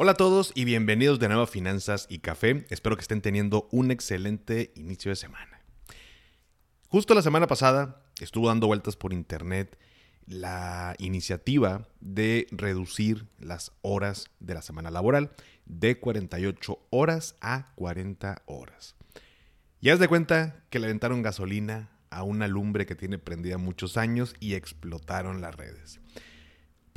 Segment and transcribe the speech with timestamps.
[0.00, 2.64] Hola a todos y bienvenidos de nuevo a Finanzas y Café.
[2.70, 5.60] Espero que estén teniendo un excelente inicio de semana.
[6.86, 9.76] Justo la semana pasada estuvo dando vueltas por internet
[10.24, 15.32] la iniciativa de reducir las horas de la semana laboral
[15.66, 18.94] de 48 horas a 40 horas.
[19.80, 23.96] Ya es de cuenta que le aventaron gasolina a una lumbre que tiene prendida muchos
[23.96, 25.98] años y explotaron las redes.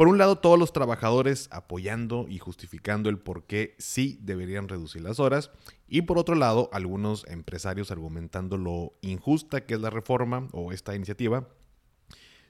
[0.02, 5.04] Por un lado, todos los trabajadores apoyando y justificando el por qué sí deberían reducir
[5.04, 5.52] las horas.
[5.88, 10.95] Y por otro lado, algunos empresarios argumentando lo injusta que es la reforma o esta
[10.95, 11.48] iniciativa,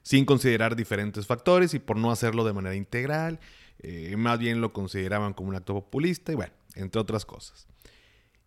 [0.01, 3.41] sin considerar diferentes factores y por no hacerlo de manera integral.
[3.79, 7.67] Eh, más bien lo consideraban como un acto populista y bueno, entre otras cosas.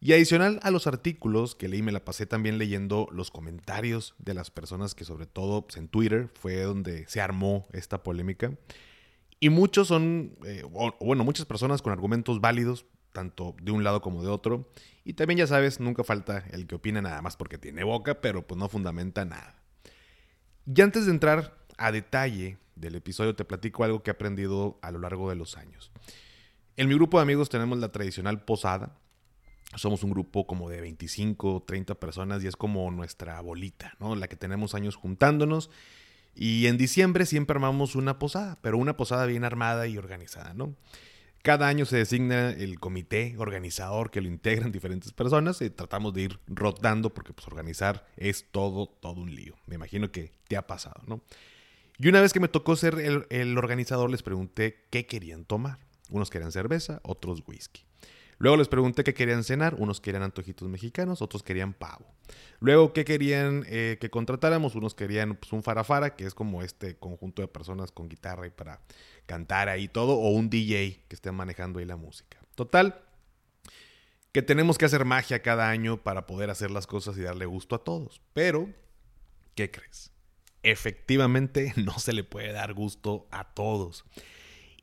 [0.01, 4.33] Y adicional a los artículos que leí, me la pasé también leyendo los comentarios de
[4.33, 8.57] las personas que sobre todo en Twitter fue donde se armó esta polémica.
[9.45, 10.63] Y muchos son, eh,
[11.01, 14.71] bueno, muchas personas con argumentos válidos, tanto de un lado como de otro.
[15.05, 18.47] Y también ya sabes, nunca falta el que opina nada más porque tiene boca, pero
[18.47, 19.63] pues no fundamenta nada.
[20.65, 24.91] Y antes de entrar a detalle del episodio, te platico algo que he aprendido a
[24.91, 25.93] lo largo de los años.
[26.79, 28.97] En mi grupo de amigos tenemos la tradicional posada.
[29.75, 34.17] Somos un grupo como de 25, 30 personas y es como nuestra bolita, ¿no?
[34.17, 35.69] La que tenemos años juntándonos
[36.35, 40.75] y en diciembre siempre armamos una posada, pero una posada bien armada y organizada, ¿no?
[41.43, 46.23] Cada año se designa el comité organizador que lo integran diferentes personas y tratamos de
[46.23, 49.55] ir rotando porque pues organizar es todo, todo un lío.
[49.67, 51.21] Me imagino que te ha pasado, ¿no?
[51.99, 55.79] Y una vez que me tocó ser el, el organizador les pregunté qué querían tomar.
[56.09, 57.85] Unos querían cerveza, otros whisky.
[58.45, 59.75] Luego les pregunté qué querían cenar.
[59.79, 62.05] Unos querían antojitos mexicanos, otros querían pavo.
[62.61, 64.75] Luego, ¿qué querían eh, que contratáramos?
[64.75, 68.51] Unos querían pues, un farafara, que es como este conjunto de personas con guitarra y
[68.51, 68.83] para
[69.25, 72.37] cantar ahí todo, o un DJ que esté manejando ahí la música.
[72.55, 73.01] Total,
[74.31, 77.75] que tenemos que hacer magia cada año para poder hacer las cosas y darle gusto
[77.77, 78.21] a todos.
[78.35, 78.69] Pero,
[79.55, 80.13] ¿qué crees?
[80.63, 84.05] Efectivamente, no se le puede dar gusto a todos.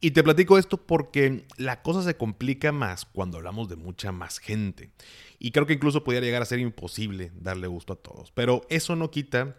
[0.04, 4.40] Y te platico esto porque la cosa se complica más cuando hablamos de mucha más
[4.40, 4.90] gente.
[5.38, 8.32] Y creo que incluso podría llegar a ser imposible darle gusto a todos.
[8.32, 9.58] Pero eso no quita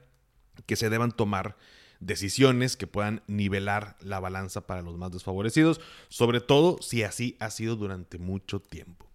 [0.66, 1.56] que se deban tomar
[2.00, 7.50] decisiones que puedan nivelar la balanza para los más desfavorecidos, sobre todo si así ha
[7.50, 9.08] sido durante mucho tiempo.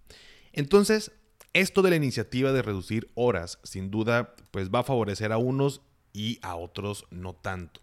[0.53, 1.11] Entonces,
[1.51, 5.81] esto de la iniciativa de reducir horas, sin duda, pues va a favorecer a unos
[6.13, 7.81] y a otros no tanto.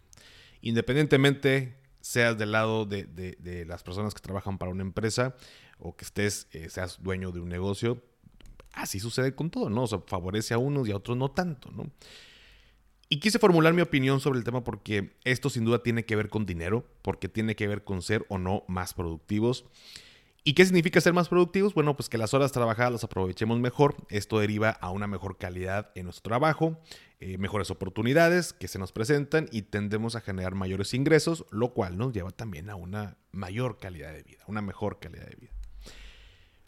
[0.61, 5.35] Independientemente seas del lado de, las personas que trabajan para una empresa
[5.79, 8.03] o que estés, eh, seas dueño de un negocio,
[8.73, 9.83] así sucede con todo, ¿no?
[9.83, 11.89] O sea, favorece a unos y a otros no tanto, ¿no?
[13.09, 16.29] Y quise formular mi opinión sobre el tema porque esto sin duda tiene que ver
[16.29, 19.65] con dinero, porque tiene que ver con ser o no más productivos.
[20.47, 21.73] ¿Y qué significa ser más productivos?
[21.73, 23.95] Bueno, pues que las horas trabajadas las aprovechemos mejor.
[24.09, 26.79] Esto deriva a una mejor calidad en nuestro trabajo,
[27.19, 31.97] eh, mejores oportunidades que se nos presentan y tendemos a generar mayores ingresos, lo cual
[31.97, 35.51] nos lleva también a una mayor calidad de vida, una mejor calidad de vida.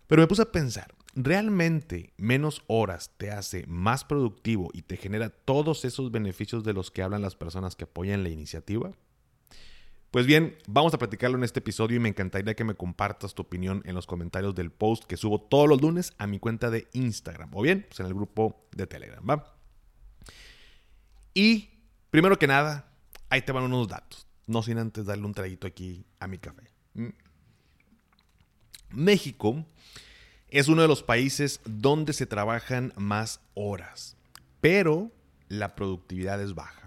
[0.08, 5.30] Pero me puse a pensar, ¿realmente menos horas te hace más productivo y te genera
[5.30, 8.94] todos esos beneficios de los que hablan las personas que apoyan la iniciativa?
[10.12, 13.42] Pues bien, vamos a platicarlo en este episodio y me encantaría que me compartas tu
[13.42, 16.88] opinión en los comentarios del post que subo todos los lunes a mi cuenta de
[16.94, 19.44] Instagram o bien pues en el grupo de Telegram.
[21.34, 21.70] Y
[22.10, 22.90] primero que nada,
[23.30, 26.72] ahí te van unos datos, no sin antes darle un traguito aquí a mi café.
[26.94, 27.10] Mm.
[28.92, 29.66] México
[30.48, 34.16] es uno de los países donde se trabajan más horas,
[34.62, 35.12] pero
[35.50, 36.87] la productividad es baja.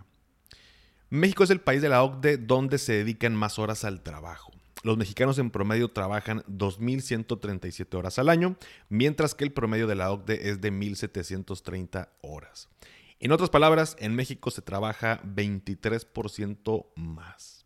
[1.10, 4.52] México es el país de la OCDE donde se dedican más horas al trabajo.
[4.84, 8.56] Los mexicanos en promedio trabajan 2.137 horas al año,
[8.88, 12.68] mientras que el promedio de la OCDE es de 1.730 horas.
[13.18, 17.59] En otras palabras, en México se trabaja 23% más.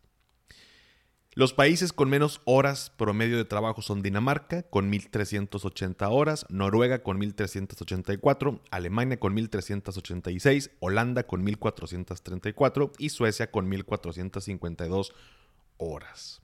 [1.37, 7.19] Los países con menos horas promedio de trabajo son Dinamarca con 1.380 horas, Noruega con
[7.19, 15.11] 1.384, Alemania con 1.386, Holanda con 1.434 y Suecia con 1.452
[15.75, 16.41] horas.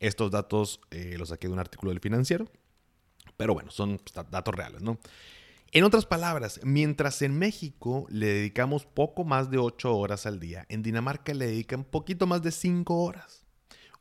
[0.00, 2.50] Estos datos eh, los saqué de un artículo del financiero.
[3.36, 4.98] Pero bueno, son pues, datos reales, ¿no?
[5.70, 10.66] En otras palabras, mientras en México le dedicamos poco más de 8 horas al día,
[10.68, 13.43] en Dinamarca le dedican poquito más de 5 horas.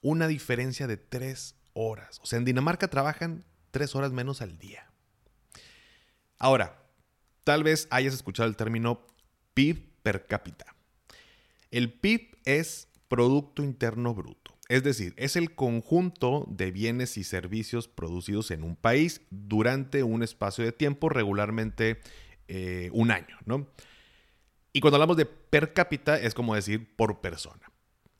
[0.03, 2.19] Una diferencia de 3 horas.
[2.21, 4.91] O sea, en Dinamarca trabajan 3 horas menos al día.
[6.38, 6.83] Ahora,
[7.44, 9.07] tal vez hayas escuchado el término
[9.55, 10.75] PIB per cápita.
[11.71, 14.53] El PIB es Producto Interno Bruto.
[14.69, 20.23] Es decir, es el conjunto de bienes y servicios producidos en un país durante un
[20.23, 21.99] espacio de tiempo, regularmente
[22.47, 23.67] eh, un año, ¿no?
[24.73, 27.71] Y cuando hablamos de per cápita es como decir por persona.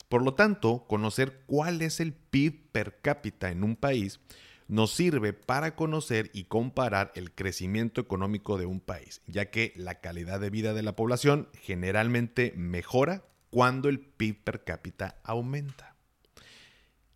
[0.08, 4.20] Por lo tanto, conocer cuál es el PIB per cápita en un país
[4.68, 10.00] nos sirve para conocer y comparar el crecimiento económico de un país, ya que la
[10.00, 15.94] calidad de vida de la población generalmente mejora cuando el PIB per cápita aumenta.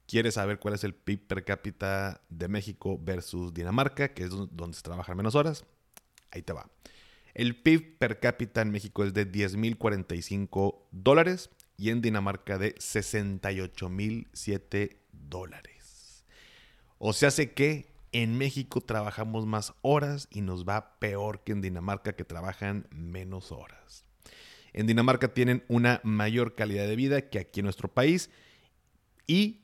[0.07, 4.77] ¿Quieres saber cuál es el PIB per cápita de México versus Dinamarca, que es donde
[4.77, 5.65] se trabajan menos horas?
[6.31, 6.71] Ahí te va.
[7.35, 14.99] El PIB per cápita en México es de 10.045 dólares y en Dinamarca de 68.007
[15.13, 16.27] dólares.
[16.99, 21.61] O sea, hace que en México trabajamos más horas y nos va peor que en
[21.61, 24.05] Dinamarca que trabajan menos horas.
[24.73, 28.29] En Dinamarca tienen una mayor calidad de vida que aquí en nuestro país
[29.27, 29.61] y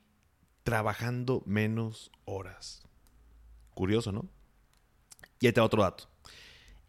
[0.63, 2.85] trabajando menos horas.
[3.75, 4.29] Curioso, ¿no?
[5.41, 6.14] Y ahí te otro dato.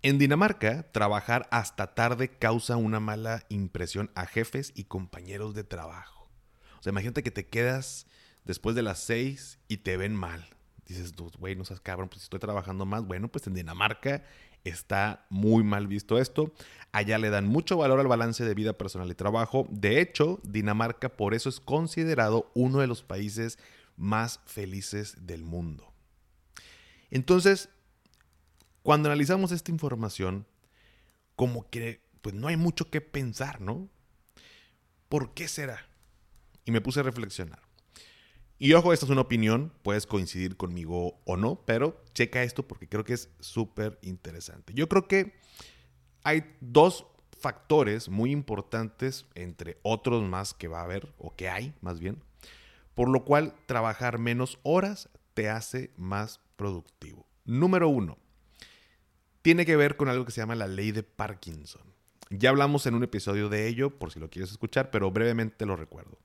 [0.06, 6.30] En Dinamarca, trabajar hasta tarde causa una mala impresión a jefes y compañeros de trabajo.
[6.80, 8.06] O sea, imagínate que te quedas
[8.44, 10.48] después de las seis y te ven mal.
[10.86, 13.04] Dices, güey, no seas cabrón, pues estoy trabajando más.
[13.04, 14.24] Bueno, pues en Dinamarca
[14.64, 16.54] está muy mal visto esto.
[16.92, 19.66] Allá le dan mucho valor al balance de vida personal y trabajo.
[19.72, 23.58] De hecho, Dinamarca por eso es considerado uno de los países
[23.98, 25.96] más felices del mundo.
[27.10, 27.70] Entonces,
[28.86, 30.46] cuando analizamos esta información,
[31.36, 33.90] como que pues no hay mucho que pensar, ¿no?
[35.10, 35.88] ¿Por qué será?
[36.66, 37.64] Y me puse a reflexionar.
[38.60, 42.88] Y ojo, esta es una opinión, puedes coincidir conmigo o no, pero checa esto porque
[42.88, 44.72] creo que es súper interesante.
[44.76, 45.34] Yo creo que
[46.24, 47.08] hay dos
[47.40, 52.22] factores muy importantes, entre otros más que va a haber, o que hay más bien,
[52.94, 57.26] por lo cual trabajar menos horas te hace más productivo.
[57.46, 58.20] Número uno,
[59.46, 61.84] tiene que ver con algo que se llama la ley de Parkinson.
[62.32, 65.76] Ya hablamos en un episodio de ello, por si lo quieres escuchar, pero brevemente lo
[65.76, 66.18] recuerdo.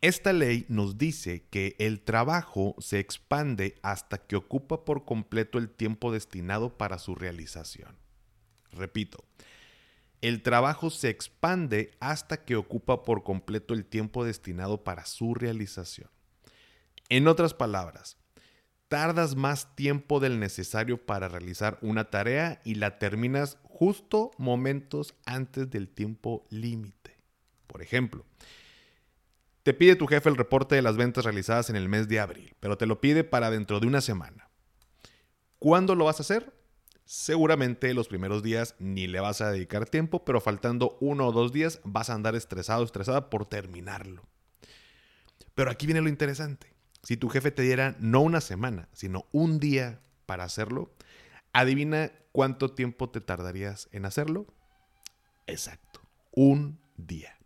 [0.00, 5.68] Esta ley nos dice que el trabajo se expande hasta que ocupa por completo el
[5.68, 7.94] tiempo destinado para su realización.
[8.72, 9.22] Repito,
[10.22, 16.08] el trabajo se expande hasta que ocupa por completo el tiempo destinado para su realización.
[17.10, 18.16] En otras palabras,
[18.88, 25.70] tardas más tiempo del necesario para realizar una tarea y la terminas justo momentos antes
[25.70, 27.16] del tiempo límite.
[27.66, 28.24] Por ejemplo,
[29.62, 32.54] te pide tu jefe el reporte de las ventas realizadas en el mes de abril,
[32.60, 34.48] pero te lo pide para dentro de una semana.
[35.58, 36.54] ¿Cuándo lo vas a hacer?
[37.04, 41.52] Seguramente los primeros días ni le vas a dedicar tiempo, pero faltando uno o dos
[41.52, 44.22] días vas a andar estresado, estresada por terminarlo.
[45.54, 46.75] Pero aquí viene lo interesante.
[47.06, 50.92] Si tu jefe te diera no una semana, sino un día para hacerlo,
[51.52, 54.44] adivina cuánto tiempo te tardarías en hacerlo.
[55.46, 56.00] Exacto,
[56.32, 57.38] un día.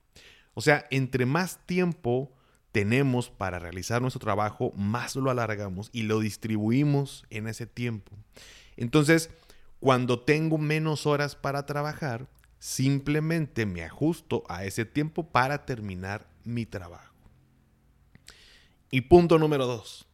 [0.54, 2.32] O sea, entre más tiempo
[2.72, 8.16] tenemos para realizar nuestro trabajo, más lo alargamos y lo distribuimos en ese tiempo.
[8.78, 9.28] Entonces,
[9.78, 16.64] cuando tengo menos horas para trabajar, simplemente me ajusto a ese tiempo para terminar mi
[16.64, 17.09] trabajo.
[18.90, 20.06] Y punto número dos.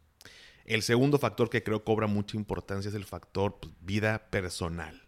[0.65, 5.03] El segundo factor que creo cobra mucha importancia es el factor pues, vida personal.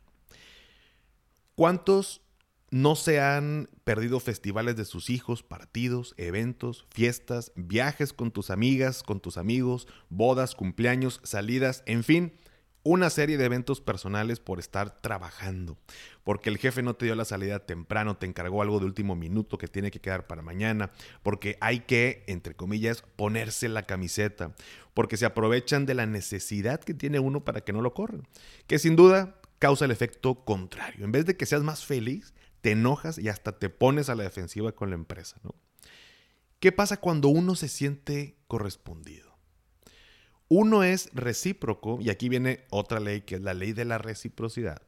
[1.54, 2.22] ¿Cuántos
[2.70, 9.02] no se han perdido festivales de sus hijos, partidos, eventos, fiestas, viajes con tus amigas,
[9.02, 12.34] con tus amigos, bodas, cumpleaños, salidas, en fin,
[12.82, 15.76] una serie de eventos personales por estar trabajando.
[16.25, 19.58] Porque el jefe no te dio la salida temprano, te encargó algo de último minuto
[19.58, 20.90] que tiene que quedar para mañana,
[21.23, 24.54] porque hay que, entre comillas, ponerse la camiseta,
[24.94, 28.26] porque se aprovechan de la necesidad que tiene uno para que no lo corran,
[28.66, 31.04] que sin duda causa el efecto contrario.
[31.04, 34.25] En vez de que seas más feliz, te enojas y hasta te pones a la
[34.25, 35.37] defensiva con la empresa.
[35.42, 35.54] ¿no?
[36.61, 39.27] ¿Qué pasa cuando uno se siente correspondido?
[40.49, 44.81] Uno es recíproco, y aquí viene otra ley que es la ley de la reciprocidad.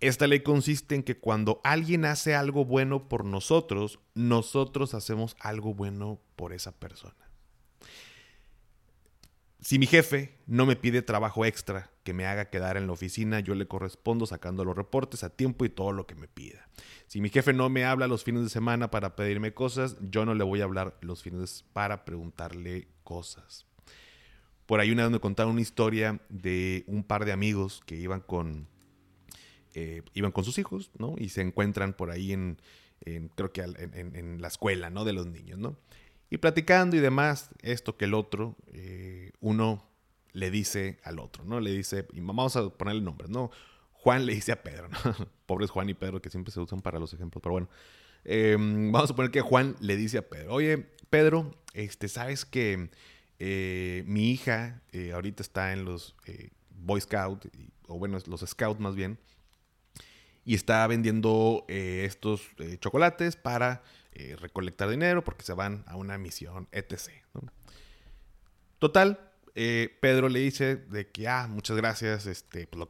[0.00, 5.74] Esta ley consiste en que cuando alguien hace algo bueno por nosotros, nosotros hacemos algo
[5.74, 7.14] bueno por esa persona.
[9.58, 13.40] si mi jefe no me pide trabajo extra que me haga quedar en la oficina,
[13.40, 16.68] yo le correspondo sacando los reportes a tiempo y todo lo que me pida.
[17.08, 20.34] Si mi jefe no me habla los fines de semana para pedirme cosas, yo no
[20.34, 23.66] le voy a hablar los fines para preguntarle cosas.
[24.66, 28.20] Por ahí una vez me contaron una historia de un par de amigos que iban
[28.20, 28.68] con,
[29.74, 31.14] eh, iban con sus hijos, ¿no?
[31.18, 32.58] Y se encuentran por ahí en,
[33.34, 35.04] creo que en, la escuela, ¿no?
[35.04, 35.76] De los niños, ¿no?
[36.30, 39.86] Y platicando y demás, esto que el otro, eh, uno
[40.32, 41.60] le dice al otro, ¿no?
[41.60, 43.50] Le dice, y vamos a ponerle nombre, ¿no?
[43.92, 44.98] Juan le dice a Pedro, ¿no?
[45.46, 47.68] Pobres Juan y Pedro que siempre se usan para los ejemplos, pero bueno.
[48.24, 50.78] Em, vamos a suponer que Juan le dice a Pedro, oye,
[51.10, 52.90] Pedro, este, ¿sabes que
[53.38, 56.14] eh, mi hija eh, ahorita está en los
[56.70, 57.46] Boy Scout,
[57.88, 59.18] o bueno, los Scouts más bien,
[60.44, 62.42] y está vendiendo estos
[62.80, 63.82] chocolates para
[64.18, 67.10] eh, recolectar dinero porque se van a una misión, etc.
[68.78, 72.88] Total, eh, Pedro le dice de que, ah, muchas gracias, este, pues,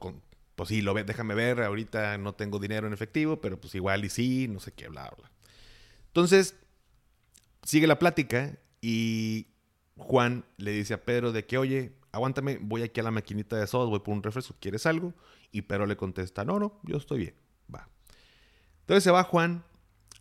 [0.54, 4.08] pues sí, lo déjame ver, ahorita no tengo dinero en efectivo, pero pues igual y
[4.08, 5.32] sí, no sé qué, bla, bla.
[6.06, 6.54] Entonces,
[7.64, 9.48] sigue la plática y
[9.96, 13.66] Juan le dice a Pedro de que, oye, aguántame, voy aquí a la maquinita de
[13.66, 15.14] sodas, voy por un refresco, ¿quieres algo?
[15.52, 17.34] Y Pedro le contesta, no, no, yo estoy bien,
[17.74, 17.88] va.
[18.80, 19.64] Entonces se va Juan,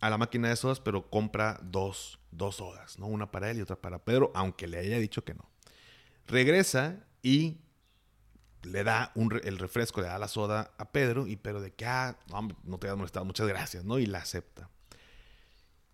[0.00, 3.06] a la máquina de sodas, pero compra dos, dos sodas, ¿no?
[3.06, 5.48] Una para él y otra para Pedro, aunque le haya dicho que no.
[6.26, 7.58] Regresa y
[8.62, 9.12] le da
[9.44, 12.18] el refresco, le da la soda a Pedro y Pedro de que, ah,
[12.64, 13.98] no, te había molestado, muchas gracias, ¿no?
[13.98, 14.68] Y la acepta.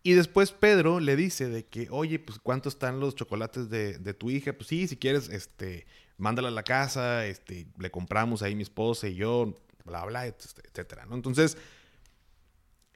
[0.02, 4.14] Y después Pedro le dice de que, oye, pues ¿cuántos están los chocolates de, de,
[4.14, 4.52] tu hija?
[4.52, 9.06] Pues sí, si quieres, este, mándala a la casa, este, le compramos ahí mi esposa
[9.08, 9.54] y yo,
[9.84, 11.14] bla, bla, etcétera, ¿no?
[11.14, 11.56] Entonces,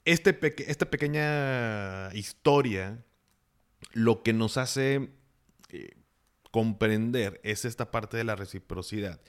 [0.05, 0.39] este
[0.71, 3.05] esta pequeña historia
[3.93, 5.11] lo que nos hace
[5.71, 5.97] eh,
[6.51, 9.21] comprender es esta parte de la reciprocidad.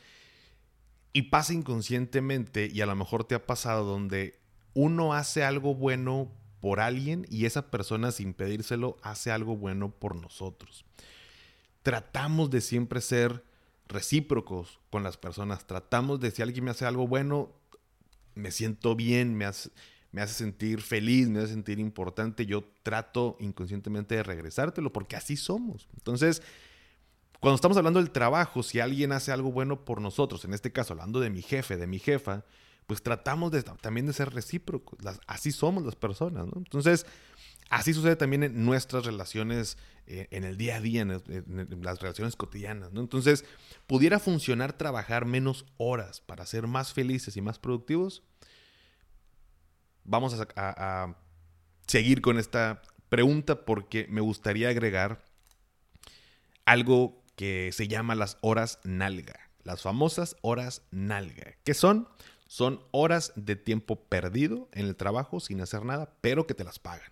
[1.13, 4.39] Y pasa inconscientemente, y a lo mejor te ha pasado, donde
[4.73, 10.15] uno hace algo bueno por alguien y esa persona sin pedírselo hace algo bueno por
[10.15, 10.85] nosotros.
[11.83, 13.43] Tratamos de siempre ser
[13.87, 15.65] recíprocos con las personas.
[15.65, 17.51] Tratamos de si alguien me hace algo bueno,
[18.35, 19.71] me siento bien, me hace,
[20.25, 25.87] sentir feliz, me hace sentir importante, yo trato inconscientemente de regresártelo porque así somos.
[25.95, 26.41] Entonces,
[27.39, 30.93] cuando estamos hablando del trabajo, si alguien hace algo bueno por nosotros, en este caso
[30.93, 32.43] hablando de mi jefe, de mi jefa,
[32.87, 34.97] pues tratamos de, también de ser recíprocos.
[35.27, 36.53] así somos las personas, ¿no?
[36.55, 37.05] Entonces,
[37.69, 39.77] así sucede también en nuestras relaciones
[40.07, 42.91] eh, en el día a día, en, las relaciones cotidianas.
[42.95, 43.45] Entonces,
[43.85, 48.23] ¿pudiera funcionar trabajar menos horas para ser más felices y más productivos?
[50.07, 51.15] vamos a,
[51.85, 55.23] seguir con esta pregunta porque me gustaría agregar
[56.65, 59.51] algo que se llama las horas nalga.
[59.63, 61.55] Las famosas horas nalga.
[61.63, 62.07] ¿Qué son?
[62.47, 66.79] Son horas de tiempo perdido en el trabajo sin hacer nada, pero que te las
[66.79, 67.11] pagan.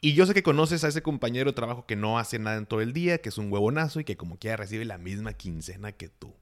[0.00, 2.66] Y yo sé que conoces a ese compañero de trabajo que no hace nada en
[2.66, 5.92] todo el día, que es un huevonazo y que como quiera recibe la misma quincena
[5.92, 6.34] que tú.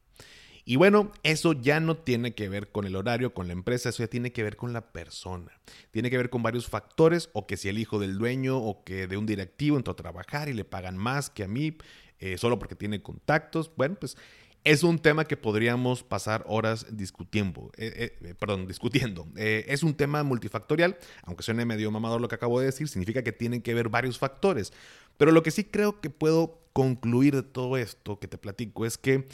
[0.64, 4.02] Y bueno, eso ya no tiene que ver con el horario, con la empresa, eso
[4.02, 5.52] ya tiene que ver con la persona.
[5.90, 9.06] Tiene que ver con varios factores, o que si el hijo del dueño o que
[9.08, 11.76] de un directivo entró a trabajar y le pagan más que a mí,
[12.18, 13.72] eh, solo porque tiene contactos.
[13.76, 14.16] Bueno, pues
[14.64, 17.72] es un tema que podríamos pasar horas discutiendo.
[17.76, 19.26] Eh, eh, perdón, discutiendo.
[19.36, 23.32] es un tema multifactorial, aunque suene medio mamador lo que acabo de decir, significa que
[23.32, 24.72] tienen que ver varios factores.
[25.16, 28.98] Pero lo que sí creo que puedo concluir de todo esto que te platico es
[28.98, 29.28] que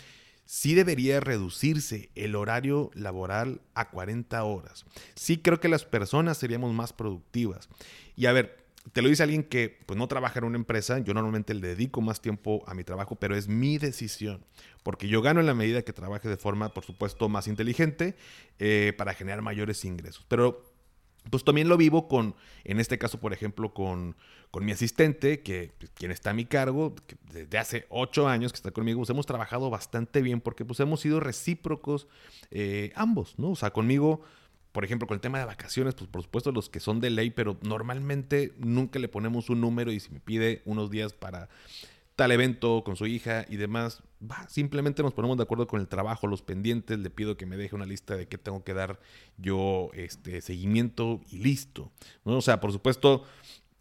[0.49, 4.87] sí debería reducirse el horario laboral a 40 horas.
[5.15, 7.69] Sí creo que las personas seríamos más productivas.
[8.17, 8.58] Y a ver,
[8.93, 12.01] te lo dice alguien que pues no trabaja en una empresa, yo normalmente le dedico
[12.01, 14.45] más tiempo a mi trabajo, pero es mi decisión,
[14.83, 18.17] porque yo gano en la medida que trabaje de forma, por supuesto, más inteligente
[18.59, 20.25] eh, para generar mayores ingresos.
[20.29, 20.65] Pero
[21.31, 24.17] pues también lo vivo con, en este caso, por ejemplo, con,
[24.51, 26.95] con mi asistente, que pues, quien está a mi cargo,
[27.33, 31.01] desde hace ocho años que está conmigo, pues hemos trabajado bastante bien porque pues hemos
[31.01, 32.09] sido recíprocos
[32.51, 33.51] eh, ambos, ¿no?
[33.51, 34.23] O sea, conmigo,
[34.79, 37.31] por ejemplo, con el tema de vacaciones, pues por supuesto los que son de ley,
[37.31, 41.49] pero normalmente nunca le ponemos un número y si me pide unos días para
[42.15, 45.89] tal evento con su hija y demás, va, simplemente nos ponemos de acuerdo con el
[45.89, 49.01] trabajo, los pendientes, le pido que me deje una lista de qué tengo que dar
[49.37, 51.91] yo este seguimiento y listo.
[52.25, 52.37] ¿no?
[52.37, 53.25] O sea, por supuesto,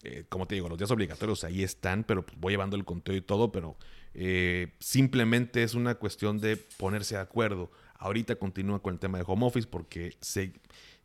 [0.01, 3.15] eh, como te digo, los días obligatorios ahí están, pero pues voy llevando el conteo
[3.15, 3.77] y todo, pero
[4.15, 7.69] eh, simplemente es una cuestión de ponerse de acuerdo.
[7.99, 10.53] Ahorita continúa con el tema de home office porque se,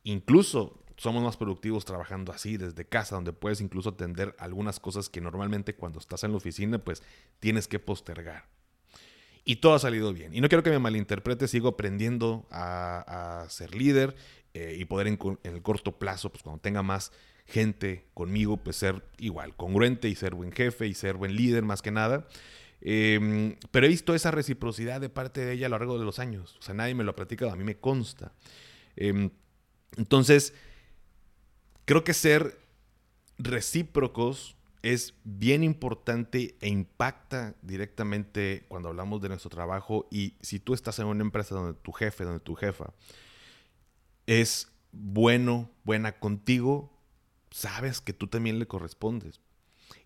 [0.04, 5.20] incluso somos más productivos trabajando así desde casa, donde puedes incluso atender algunas cosas que
[5.20, 7.02] normalmente cuando estás en la oficina, pues
[7.40, 8.46] tienes que postergar.
[9.44, 10.34] Y todo ha salido bien.
[10.34, 14.14] Y no quiero que me malinterprete, sigo aprendiendo a, ser líder
[14.54, 17.10] eh, y poder en, el corto plazo, pues cuando tenga más
[17.46, 21.82] gente conmigo, pues ser igual, congruente y ser buen jefe y ser buen líder más
[21.82, 22.28] que nada.
[22.84, 26.18] Em, pero he visto esa reciprocidad de parte de ella a lo largo de los
[26.18, 26.56] años.
[26.58, 28.32] O sea, nadie me lo ha platicado, a mí me consta.
[28.96, 29.30] Em,
[29.96, 30.52] entonces,
[31.84, 32.58] creo que ser
[33.38, 40.74] recíprocos es bien importante e impacta directamente cuando hablamos de nuestro trabajo y si tú
[40.74, 42.92] estás en una empresa donde tu jefe, donde tu jefa
[44.26, 46.92] es bueno, buena contigo,
[47.50, 49.40] sabes que tú también le correspondes.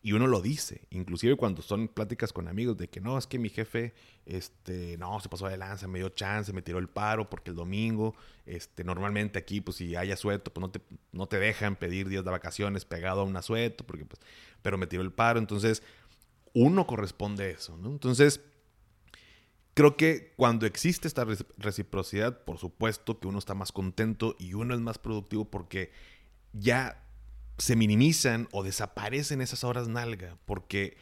[0.07, 3.41] Y uno lo dice, inclusive cuando son pláticas con amigos de que no, es que
[3.41, 3.93] mi jefe,
[4.25, 7.57] este, no, se pasó de lanza, me dio chance, me tiró el paro porque el
[7.57, 12.09] domingo, este, normalmente aquí, pues si hay asueto, pues no te, no te dejan pedir
[12.09, 14.21] días de vacaciones pegado a un asueto, porque pues,
[14.63, 15.83] pero me tiró el paro, entonces
[16.53, 17.91] uno corresponde a eso, ¿no?
[17.91, 18.41] Entonces,
[19.75, 21.27] creo que cuando existe esta
[21.59, 25.91] reciprocidad, por supuesto que uno está más contento y uno es más productivo porque
[26.53, 27.03] ya
[27.59, 30.97] se minimizan o desaparecen esas horas nalga porque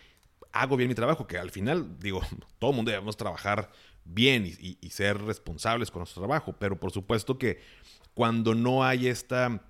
[0.53, 2.23] hago bien mi trabajo, que al final, digo,
[2.59, 3.71] todo el mundo debemos trabajar
[4.05, 7.61] bien y, ser responsables con nuestro trabajo, pero por supuesto que
[8.15, 9.63] cuando no hay esta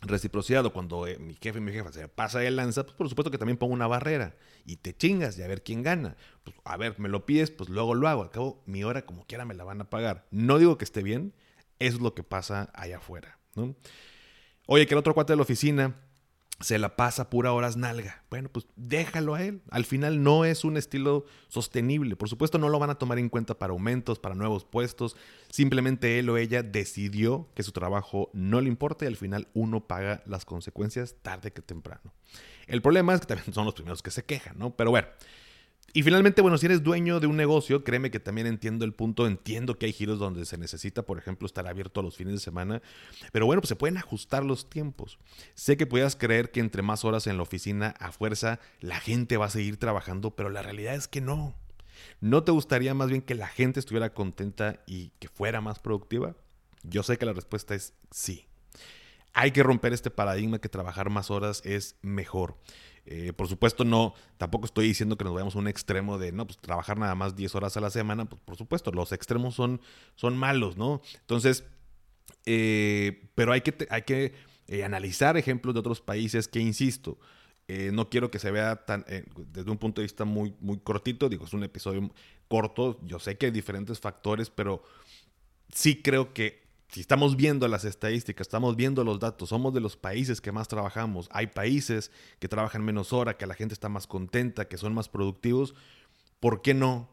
[0.00, 3.08] reciprocidad o cuando eh, mi jefe y mi jefa se pasa de lanza, pues por
[3.08, 4.36] supuesto que también pongo una barrera
[4.66, 6.16] y te chingas y a ver quién gana.
[6.42, 8.22] Pues a ver, me lo pides, pues luego lo hago.
[8.22, 10.26] Al cabo, mi hora como quiera me la van a pagar.
[10.30, 11.34] No digo que esté bien,
[11.78, 13.38] eso es lo que pasa allá afuera.
[13.54, 13.76] ¿no?
[14.66, 15.94] Oye, que el otro cuate de la oficina
[16.60, 18.22] se la pasa pura horas nalga.
[18.30, 19.62] Bueno, pues déjalo a él.
[19.70, 22.16] Al final no es un estilo sostenible.
[22.16, 25.16] Por supuesto no lo van a tomar en cuenta para aumentos, para nuevos puestos.
[25.50, 29.86] Simplemente él o ella decidió que su trabajo no le importa y al final uno
[29.86, 32.12] paga las consecuencias tarde que temprano.
[32.66, 34.76] El problema es que también son los primeros que se quejan, ¿no?
[34.76, 35.08] Pero bueno,
[35.96, 39.28] y finalmente, bueno, si eres dueño de un negocio, créeme que también entiendo el punto,
[39.28, 42.40] entiendo que hay giros donde se necesita, por ejemplo, estar abierto a los fines de
[42.40, 42.82] semana,
[43.30, 45.20] pero bueno, pues se pueden ajustar los tiempos.
[45.54, 49.36] Sé que puedas creer que entre más horas en la oficina, a fuerza, la gente
[49.36, 51.54] va a seguir trabajando, pero la realidad es que no.
[52.20, 56.34] ¿No te gustaría más bien que la gente estuviera contenta y que fuera más productiva?
[56.82, 58.46] Yo sé que la respuesta es sí.
[59.32, 62.56] Hay que romper este paradigma que trabajar más horas es mejor.
[63.06, 66.46] Eh, por supuesto, no, tampoco estoy diciendo que nos vayamos a un extremo de, no,
[66.46, 69.80] pues trabajar nada más 10 horas a la semana, pues por supuesto, los extremos son,
[70.14, 71.02] son malos, ¿no?
[71.20, 71.64] Entonces,
[72.46, 74.32] eh, pero hay que, hay que
[74.68, 77.18] eh, analizar ejemplos de otros países que, insisto,
[77.92, 81.46] no quiero que se vea tan, desde un punto de vista muy, muy cortito, digo,
[81.46, 82.10] es un episodio
[82.46, 84.82] corto, yo sé que hay diferentes factores, pero
[85.72, 89.96] sí creo que si estamos viendo las estadísticas, estamos viendo los datos, somos de los
[89.96, 94.06] países que más trabajamos, hay países que trabajan menos hora, que la gente está más
[94.06, 95.74] contenta, que son más productivos,
[96.40, 97.08] ¿por qué no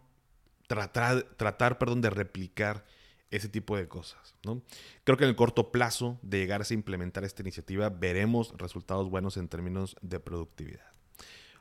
[0.68, 2.86] tratar, tratar perdón, de replicar
[3.32, 4.36] ese tipo de cosas?
[4.44, 4.62] ¿no?
[5.04, 9.38] Creo que en el corto plazo de llegar a implementar esta iniciativa veremos resultados buenos
[9.38, 10.92] en términos de productividad.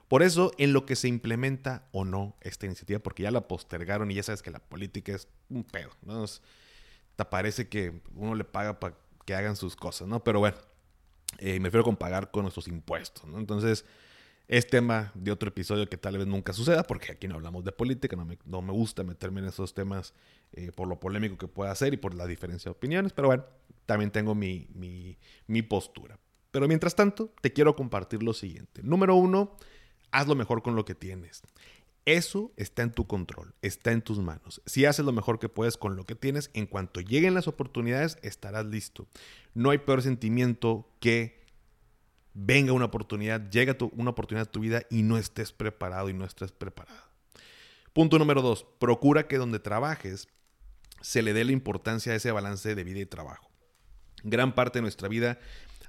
[0.09, 4.11] Por eso, en lo que se implementa o no esta iniciativa, porque ya la postergaron
[4.11, 6.25] y ya sabes que la política es un pedo, ¿no?
[7.29, 8.95] Parece que uno le paga para
[9.27, 10.25] que hagan sus cosas, ¿no?
[10.25, 10.57] Pero bueno,
[11.39, 13.39] eh, me refiero con pagar con nuestros impuestos, ¿no?
[13.39, 13.85] Entonces,
[14.49, 17.71] es tema de otro episodio que tal vez nunca suceda, porque aquí no hablamos de
[17.71, 20.13] política, no me, no me gusta meterme en esos temas
[20.53, 23.45] eh, por lo polémico que pueda ser y por la diferencia de opiniones, pero bueno,
[23.87, 26.19] también tengo mi, mi, mi postura.
[26.51, 28.83] Pero mientras tanto, te quiero compartir lo siguiente.
[28.83, 29.57] Número uno,
[30.11, 31.43] haz lo mejor con lo que tienes.
[32.07, 34.63] Eso está en tu control, está en tus manos.
[34.67, 38.19] Si haces lo mejor que puedes con lo que tienes, en cuanto lleguen las oportunidades,
[38.23, 39.07] estarás listo.
[39.55, 41.41] No hay peor sentimiento que
[42.33, 46.25] venga una oportunidad, llega una oportunidad a tu vida y no estés preparado y no
[46.25, 47.03] estés preparado.
[47.93, 50.29] Punto número dos, procura que donde trabajes
[51.01, 53.51] se le dé la importancia a ese balance de vida y trabajo.
[54.23, 55.39] Gran parte de nuestra vida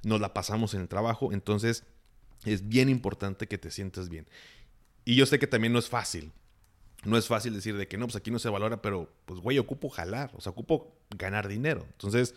[0.02, 1.84] nos la pasamos en el trabajo, entonces
[2.44, 4.26] es bien importante que te sientas bien.
[5.04, 6.32] Y yo sé que también no es fácil.
[7.04, 9.58] No es fácil decir de que no, pues aquí no se valora, pero pues güey,
[9.58, 11.84] ocupo jalar, o sea, ocupo ganar dinero.
[11.90, 12.34] Entonces,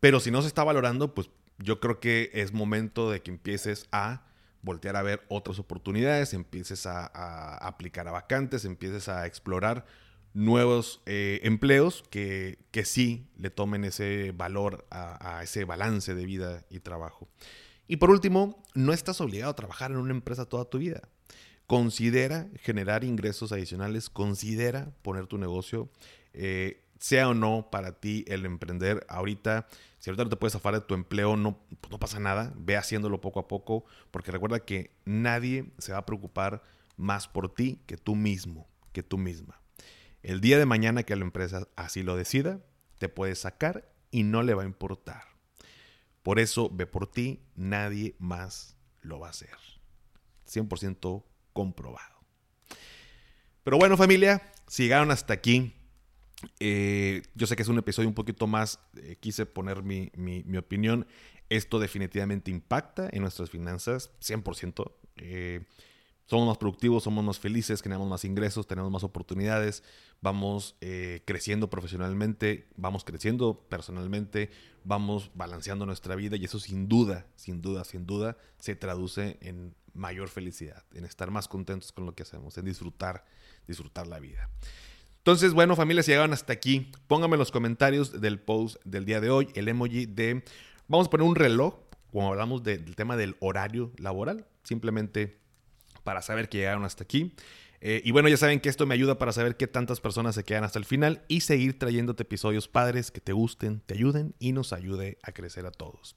[0.00, 3.86] pero si no se está valorando, pues yo creo que es momento de que empieces
[3.92, 4.26] a
[4.60, 9.86] voltear a ver otras oportunidades, empieces a, aplicar a vacantes, empieces a explorar
[10.34, 16.26] nuevos eh, empleos que, que, sí le tomen ese valor a, a, ese balance de
[16.26, 17.28] vida y trabajo.
[17.88, 21.08] Y por último, no estás obligado a trabajar en una empresa toda tu vida.
[21.66, 25.90] Considera generar ingresos adicionales, considera poner tu negocio,
[26.32, 29.66] eh, sea o no para ti el emprender ahorita.
[29.98, 32.76] Si ahorita no te puedes zafar de tu empleo, no, pues no pasa nada, ve
[32.76, 36.62] haciéndolo poco a poco, porque recuerda que nadie se va a preocupar
[36.96, 39.60] más por ti que tú mismo, que tú misma.
[40.22, 42.60] El día de mañana que la empresa así lo decida,
[42.98, 45.22] te puede sacar y no le va a importar.
[46.22, 49.56] Por eso ve por ti, nadie más lo va a hacer.
[50.48, 51.24] 100%
[51.56, 52.20] comprobado.
[53.64, 55.72] Pero bueno familia, si llegaron hasta aquí,
[56.60, 60.56] eh, yo sé que es un episodio un poquito más, eh, quise poner mi, mi,
[60.58, 61.06] opinión.
[61.48, 64.92] Esto definitivamente impacta en nuestras finanzas, 100%.
[65.16, 65.64] Eh,
[66.26, 69.84] somos más productivos, somos más felices, generamos más ingresos, tenemos más oportunidades,
[70.20, 74.50] vamos eh, creciendo profesionalmente, vamos creciendo personalmente,
[74.82, 79.74] vamos balanceando nuestra vida y eso sin duda, sin duda, sin duda se traduce en
[79.96, 83.24] mayor felicidad, en estar más contentos con lo que hacemos, en disfrutar,
[83.66, 84.48] disfrutar la vida.
[85.18, 89.20] Entonces, bueno, familia, si llegaron hasta aquí, pónganme en los comentarios del post del día
[89.20, 90.44] de hoy el emoji de,
[90.86, 91.74] vamos a poner un reloj,
[92.12, 95.40] como hablamos del tema del horario laboral, simplemente
[96.04, 97.34] para saber que llegaron hasta aquí.
[97.80, 100.44] Eh, y bueno, ya saben que esto me ayuda para saber qué tantas personas se
[100.44, 104.52] quedan hasta el final y seguir trayéndote episodios padres que te gusten, te ayuden y
[104.52, 106.16] nos ayude a crecer a todos.